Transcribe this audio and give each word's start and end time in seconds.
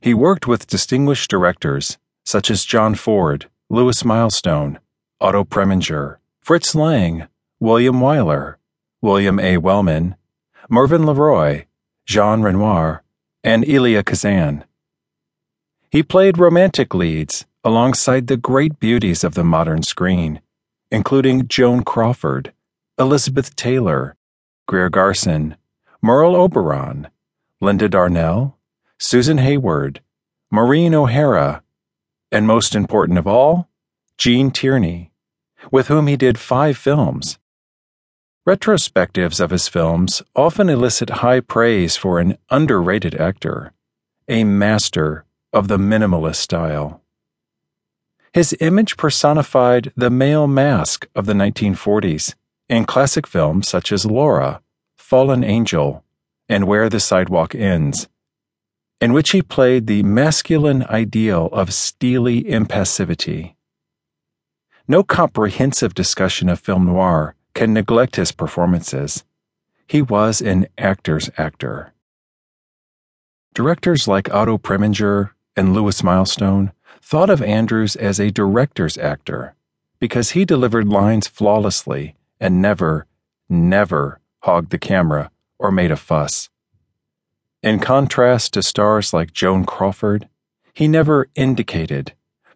He 0.00 0.14
worked 0.14 0.46
with 0.46 0.66
distinguished 0.66 1.30
directors 1.30 1.98
such 2.24 2.50
as 2.50 2.64
John 2.64 2.94
Ford, 2.94 3.50
Lewis 3.68 4.04
Milestone, 4.04 4.78
Otto 5.20 5.44
Preminger, 5.44 6.16
Fritz 6.40 6.74
Lang, 6.74 7.26
William 7.58 7.96
Wyler, 7.96 8.56
William 9.02 9.38
A. 9.38 9.58
Wellman, 9.58 10.16
Mervyn 10.68 11.02
LeRoy, 11.02 11.66
Jean 12.06 12.42
Renoir, 12.42 13.02
and 13.44 13.68
Elia 13.68 14.02
Kazan. 14.02 14.64
He 15.90 16.02
played 16.02 16.38
romantic 16.38 16.94
leads 16.94 17.46
alongside 17.64 18.26
the 18.26 18.36
great 18.36 18.78
beauties 18.78 19.24
of 19.24 19.34
the 19.34 19.44
modern 19.44 19.82
screen, 19.82 20.40
including 20.90 21.48
Joan 21.48 21.82
Crawford, 21.82 22.52
Elizabeth 22.98 23.56
Taylor, 23.56 24.16
Greer 24.66 24.88
Garson, 24.88 25.56
Merle 26.00 26.36
Oberon, 26.36 27.08
Linda 27.60 27.88
Darnell, 27.88 28.56
Susan 29.02 29.38
Hayward, 29.38 30.02
Maureen 30.50 30.94
O'Hara, 30.94 31.62
and 32.30 32.46
most 32.46 32.74
important 32.74 33.18
of 33.18 33.26
all, 33.26 33.66
Gene 34.18 34.50
Tierney, 34.50 35.10
with 35.72 35.88
whom 35.88 36.06
he 36.06 36.18
did 36.18 36.38
five 36.38 36.76
films. 36.76 37.38
Retrospectives 38.46 39.40
of 39.40 39.48
his 39.48 39.68
films 39.68 40.22
often 40.36 40.68
elicit 40.68 41.08
high 41.24 41.40
praise 41.40 41.96
for 41.96 42.20
an 42.20 42.36
underrated 42.50 43.14
actor, 43.14 43.72
a 44.28 44.44
master 44.44 45.24
of 45.50 45.68
the 45.68 45.78
minimalist 45.78 46.36
style. 46.36 47.02
His 48.34 48.54
image 48.60 48.98
personified 48.98 49.94
the 49.96 50.10
male 50.10 50.46
mask 50.46 51.08
of 51.14 51.24
the 51.24 51.32
1940s 51.32 52.34
in 52.68 52.84
classic 52.84 53.26
films 53.26 53.66
such 53.66 53.92
as 53.92 54.04
Laura, 54.04 54.60
Fallen 54.98 55.42
Angel, 55.42 56.04
and 56.50 56.66
Where 56.66 56.90
the 56.90 57.00
Sidewalk 57.00 57.54
Ends, 57.54 58.06
in 59.00 59.12
which 59.12 59.30
he 59.30 59.42
played 59.42 59.86
the 59.86 60.02
masculine 60.02 60.84
ideal 60.84 61.46
of 61.52 61.72
steely 61.72 62.44
impassivity. 62.44 63.54
No 64.86 65.02
comprehensive 65.02 65.94
discussion 65.94 66.48
of 66.48 66.60
film 66.60 66.86
noir 66.86 67.34
can 67.54 67.72
neglect 67.72 68.16
his 68.16 68.32
performances. 68.32 69.24
He 69.86 70.02
was 70.02 70.40
an 70.40 70.66
actor's 70.76 71.30
actor. 71.38 71.92
Directors 73.54 74.06
like 74.06 74.32
Otto 74.32 74.58
Preminger 74.58 75.30
and 75.56 75.72
Lewis 75.72 76.02
Milestone 76.02 76.72
thought 77.02 77.30
of 77.30 77.42
Andrews 77.42 77.96
as 77.96 78.20
a 78.20 78.30
director's 78.30 78.98
actor 78.98 79.54
because 79.98 80.30
he 80.30 80.44
delivered 80.44 80.88
lines 80.88 81.26
flawlessly 81.26 82.14
and 82.38 82.62
never, 82.62 83.06
never 83.48 84.20
hogged 84.42 84.70
the 84.70 84.78
camera 84.78 85.30
or 85.58 85.70
made 85.70 85.90
a 85.90 85.96
fuss. 85.96 86.48
In 87.62 87.78
contrast 87.78 88.54
to 88.54 88.62
stars 88.62 89.12
like 89.12 89.32
Joan 89.32 89.64
Crawford, 89.64 90.28
he 90.72 90.88
never 90.88 91.28
indicated, 91.34 92.14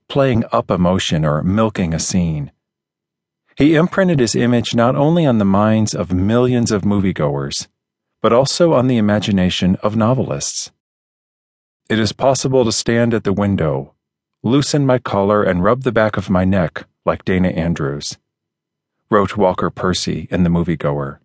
playing 0.09 0.45
up 0.51 0.71
emotion 0.71 1.25
or 1.25 1.43
milking 1.43 1.93
a 1.93 1.99
scene. 1.99 2.51
He 3.57 3.75
imprinted 3.75 4.19
his 4.19 4.35
image 4.35 4.75
not 4.75 4.97
only 4.97 5.27
on 5.27 5.39
the 5.39 5.45
minds 5.45 5.95
of 5.95 6.13
millions 6.13 6.73
of 6.73 6.83
moviegoers, 6.83 7.69
but 8.23 8.33
also 8.33 8.73
on 8.73 8.87
the 8.87 8.97
imagination 8.97 9.77
of 9.83 9.95
novelists. 9.95 10.73
It 11.91 11.99
is 11.99 12.13
possible 12.13 12.65
to 12.65 12.73
stand 12.73 13.13
at 13.13 13.25
the 13.25 13.33
window, 13.33 13.95
loosen 14.43 14.87
my 14.87 14.99
collar, 14.99 15.43
and 15.43 15.63
rub 15.63 15.83
the 15.83 15.93
back 15.93 16.17
of 16.17 16.31
my 16.31 16.45
neck 16.45 16.87
like 17.05 17.25
Dana 17.25 17.49
Andrews 17.49 18.17
wrote 19.11 19.37
Walker 19.37 19.71
Percy 19.71 20.27
in 20.31 20.43
The 20.43 20.51
Moviegoer. 20.51 21.19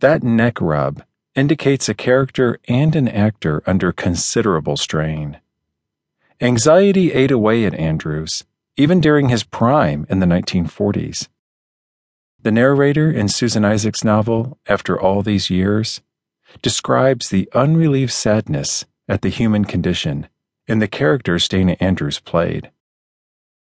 That 0.00 0.22
neck 0.22 0.60
rub 0.60 1.04
indicates 1.36 1.88
a 1.88 1.94
character 1.94 2.58
and 2.66 2.96
an 2.96 3.06
actor 3.06 3.62
under 3.66 3.92
considerable 3.92 4.76
strain. 4.76 5.38
Anxiety 6.40 7.12
ate 7.12 7.30
away 7.30 7.64
at 7.64 7.74
Andrews, 7.74 8.44
even 8.76 9.00
during 9.00 9.28
his 9.28 9.44
prime 9.44 10.06
in 10.08 10.18
the 10.18 10.26
1940s. 10.26 11.28
The 12.42 12.50
narrator 12.50 13.10
in 13.10 13.28
Susan 13.28 13.64
Isaacs' 13.64 14.04
novel, 14.04 14.58
After 14.66 15.00
All 15.00 15.22
These 15.22 15.50
Years, 15.50 16.00
describes 16.62 17.28
the 17.28 17.48
unrelieved 17.54 18.12
sadness 18.12 18.84
at 19.08 19.22
the 19.22 19.28
human 19.28 19.64
condition 19.64 20.28
in 20.66 20.78
the 20.78 20.88
characters 20.88 21.48
Dana 21.48 21.76
Andrews 21.80 22.18
played. 22.18 22.70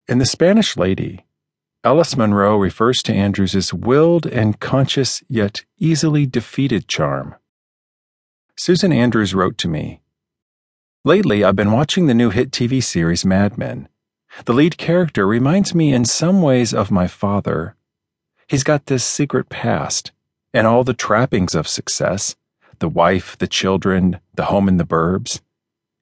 In 0.08 0.20
The 0.20 0.26
Spanish 0.26 0.78
Lady, 0.78 1.26
Alice 1.84 2.16
Munro 2.16 2.58
refers 2.58 3.04
to 3.04 3.14
Andrews' 3.14 3.74
willed 3.74 4.26
and 4.26 4.60
conscious 4.60 5.22
yet 5.28 5.64
easily 5.78 6.26
defeated 6.26 6.88
charm. 6.88 7.36
Susan 8.60 8.92
Andrews 8.92 9.36
wrote 9.36 9.56
to 9.60 9.68
me 9.68 10.02
Lately, 11.06 11.44
I've 11.44 11.56
been 11.56 11.72
watching 11.72 12.08
the 12.08 12.16
new 12.16 12.32
hit 12.32 12.50
TV 12.50 12.84
series 12.84 13.24
Mad 13.24 13.56
Men. 13.56 13.88
The 14.46 14.54
lead 14.54 14.80
character 14.80 15.28
reminds 15.28 15.76
me 15.76 15.94
in 15.94 16.06
some 16.06 16.42
ways 16.42 16.74
of 16.74 16.90
my 16.90 17.06
father. 17.06 17.76
He's 18.48 18.64
got 18.64 18.88
this 18.88 19.06
secret 19.06 19.50
past 19.50 20.12
and 20.56 20.66
all 20.66 20.84
the 20.84 20.96
trappings 20.96 21.54
of 21.54 21.68
success 21.68 22.36
the 22.80 22.90
wife, 22.90 23.38
the 23.38 23.48
children, 23.48 24.20
the 24.34 24.46
home 24.46 24.68
in 24.68 24.78
the 24.78 24.86
burbs. 24.86 25.40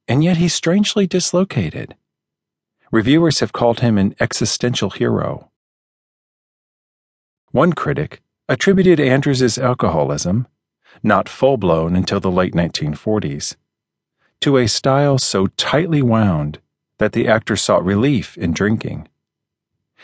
And 0.08 0.24
yet 0.24 0.38
he's 0.38 0.54
strangely 0.54 1.08
dislocated. 1.08 1.96
Reviewers 2.90 3.42
have 3.42 3.54
called 3.54 3.82
him 3.82 3.98
an 3.98 4.16
existential 4.20 4.92
hero. 4.92 5.52
One 7.52 7.74
critic 7.74 8.22
attributed 8.48 9.00
Andrews's 9.00 9.58
alcoholism, 9.58 10.48
not 11.04 11.30
full 11.30 11.58
blown 11.58 11.96
until 11.96 12.20
the 12.20 12.32
late 12.32 12.54
1940s, 12.54 13.56
to 14.42 14.58
a 14.58 14.68
style 14.68 15.18
so 15.18 15.48
tightly 15.48 16.02
wound 16.02 16.60
that 17.00 17.14
the 17.14 17.28
actor 17.28 17.56
sought 17.56 17.84
relief 17.84 18.38
in 18.38 18.54
drinking. 18.54 19.08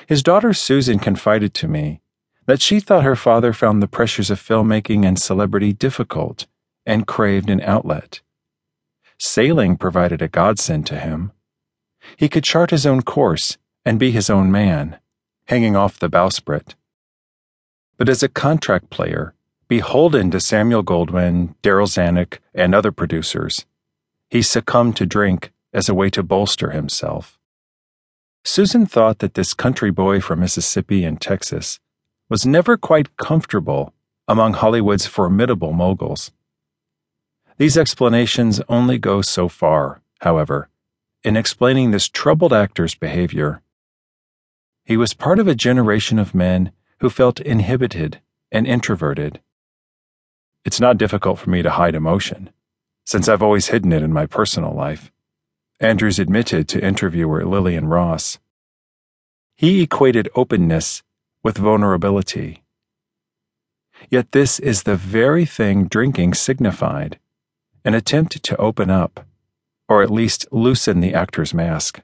His 0.08 0.24
daughter 0.24 0.54
Susan 0.54 1.00
confided 1.00 1.54
to 1.56 1.68
me 1.68 2.02
that 2.46 2.62
she 2.62 2.80
thought 2.80 3.04
her 3.04 3.16
father 3.16 3.54
found 3.54 3.82
the 3.82 3.88
pressures 3.88 4.30
of 4.30 4.40
filmmaking 4.40 5.06
and 5.06 5.20
celebrity 5.20 5.74
difficult 5.74 6.48
and 6.86 7.08
craved 7.08 7.50
an 7.50 7.62
outlet. 7.62 8.22
Sailing 9.18 9.78
provided 9.78 10.22
a 10.22 10.28
godsend 10.28 10.88
to 10.88 11.00
him. 11.00 11.32
He 12.18 12.28
could 12.28 12.44
chart 12.44 12.72
his 12.72 12.86
own 12.86 13.04
course 13.04 13.58
and 13.86 14.00
be 14.00 14.12
his 14.12 14.30
own 14.30 14.52
man, 14.52 14.98
hanging 15.46 15.76
off 15.76 16.00
the 16.00 16.10
bowsprit 16.10 16.74
but 18.02 18.10
as 18.10 18.24
a 18.24 18.28
contract 18.28 18.90
player, 18.90 19.36
beholden 19.72 20.30
to 20.30 20.38
Samuel 20.38 20.84
Goldwyn, 20.84 21.56
Darryl 21.64 21.88
Zanuck, 21.88 22.40
and 22.54 22.76
other 22.76 22.92
producers. 22.92 23.66
He 24.30 24.42
succumbed 24.42 24.98
to 24.98 25.06
drink 25.06 25.54
as 25.72 25.88
a 25.88 25.94
way 25.94 26.10
to 26.10 26.22
bolster 26.22 26.72
himself. 26.72 27.40
Susan 28.44 28.86
thought 28.86 29.20
that 29.20 29.36
this 29.36 29.54
country 29.54 29.90
boy 29.90 30.20
from 30.20 30.42
Mississippi 30.42 31.06
and 31.06 31.22
Texas 31.22 31.80
was 32.30 32.46
never 32.46 32.76
quite 32.76 33.16
comfortable 33.16 33.94
among 34.28 34.56
Hollywood's 34.56 35.06
formidable 35.06 35.72
moguls. 35.72 36.34
These 37.56 37.78
explanations 37.78 38.60
only 38.68 38.98
go 38.98 39.22
so 39.22 39.48
far, 39.48 40.02
however, 40.20 40.68
in 41.24 41.38
explaining 41.38 41.92
this 41.92 42.10
troubled 42.10 42.52
actor's 42.52 42.94
behavior. 42.94 43.62
He 44.84 44.98
was 44.98 45.14
part 45.14 45.40
of 45.40 45.48
a 45.48 45.56
generation 45.56 46.20
of 46.20 46.36
men 46.36 46.74
who 47.00 47.10
felt 47.10 47.40
inhibited 47.40 48.20
and 48.52 48.68
introverted. 48.68 49.40
It's 50.64 50.80
not 50.80 50.98
difficult 50.98 51.40
for 51.40 51.50
me 51.50 51.62
to 51.64 51.72
hide 51.72 51.96
emotion, 51.96 52.52
since 53.06 53.28
I've 53.28 53.42
always 53.42 53.68
hidden 53.68 53.92
it 53.92 54.04
in 54.04 54.14
my 54.14 54.28
personal 54.28 54.74
life. 54.74 55.12
Andrews 55.80 56.20
admitted 56.20 56.68
to 56.70 56.86
interviewer 56.86 57.44
Lillian 57.46 57.88
Ross. 57.88 58.38
He 59.56 59.82
equated 59.82 60.30
openness 60.36 61.02
with 61.44 61.58
vulnerability. 61.58 62.62
Yet 64.10 64.32
this 64.32 64.60
is 64.60 64.84
the 64.84 64.96
very 64.96 65.46
thing 65.46 65.88
drinking 65.88 66.36
signified 66.36 67.20
an 67.84 67.96
attempt 67.96 68.44
to 68.44 68.58
open 68.58 68.92
up, 68.92 69.26
or 69.90 70.04
at 70.04 70.12
least 70.12 70.46
loosen 70.52 71.00
the 71.00 71.16
actor's 71.16 71.54
mask. 71.54 72.02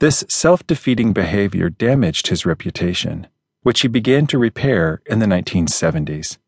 This 0.00 0.24
self 0.28 0.66
defeating 0.66 1.12
behavior 1.12 1.70
damaged 1.70 2.26
his 2.26 2.44
reputation, 2.44 3.28
which 3.62 3.82
he 3.82 3.88
began 3.88 4.26
to 4.26 4.38
repair 4.38 5.00
in 5.06 5.20
the 5.20 5.26
1970s. 5.26 6.38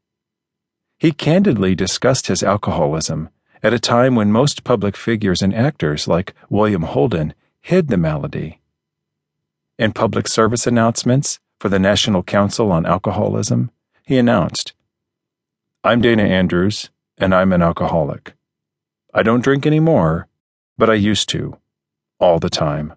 He 0.99 1.13
candidly 1.13 1.77
discussed 1.77 2.27
his 2.27 2.43
alcoholism 2.43 3.29
at 3.63 3.73
a 3.73 3.79
time 3.79 4.17
when 4.17 4.33
most 4.33 4.65
public 4.65 4.97
figures 4.97 5.43
and 5.43 5.55
actors 5.55 6.09
like 6.09 6.35
William 6.51 6.83
Holden 6.83 7.35
hid 7.61 7.87
the 7.87 7.97
malady. 7.97 8.61
In 9.79 9.93
public 9.93 10.27
service 10.27 10.67
announcements 10.67 11.39
for 11.61 11.69
the 11.69 11.79
National 11.79 12.25
Council 12.25 12.73
on 12.73 12.85
Alcoholism, 12.85 13.71
he 14.03 14.19
announced, 14.19 14.73
I'm 15.85 16.01
Dana 16.01 16.25
Andrews, 16.25 16.91
and 17.17 17.33
I'm 17.33 17.53
an 17.53 17.63
alcoholic. 17.63 18.33
I 19.15 19.23
don't 19.23 19.45
drink 19.45 19.67
anymore, 19.67 20.27
but 20.77 20.91
I 20.91 20.95
used 20.95 21.29
to, 21.29 21.59
all 22.19 22.41
the 22.41 22.51
time. 22.51 22.95